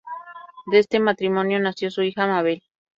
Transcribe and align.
De 0.65 0.79
este 0.79 0.99
matrimonio 0.99 1.59
nació 1.59 1.91
su 1.91 2.01
hija 2.01 2.25
Mabel. 2.25 2.63